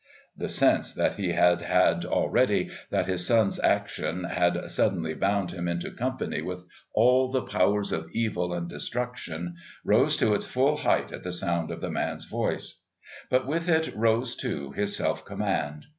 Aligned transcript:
The 0.35 0.49
sense 0.49 0.91
that 0.93 1.13
he 1.17 1.33
had 1.33 1.61
had 1.61 2.05
already 2.05 2.71
that 2.89 3.05
his 3.05 3.23
son's 3.23 3.59
action, 3.59 4.23
had 4.23 4.71
suddenly 4.71 5.13
bound 5.13 5.51
him 5.51 5.67
into 5.67 5.91
company 5.91 6.41
with 6.41 6.65
all 6.91 7.27
the 7.29 7.43
powers 7.43 7.91
of 7.91 8.09
evil 8.11 8.51
and 8.51 8.67
destruction 8.67 9.57
rose 9.85 10.17
to 10.17 10.33
its 10.33 10.47
full 10.47 10.77
height 10.77 11.11
at 11.11 11.21
the 11.21 11.31
sound 11.31 11.69
of 11.69 11.81
the 11.81 11.91
man's 11.91 12.25
voice; 12.25 12.81
but 13.29 13.45
with 13.45 13.69
it 13.69 13.95
rose, 13.95 14.35
too, 14.35 14.71
his 14.71 14.95
self 14.95 15.23
command. 15.23 15.85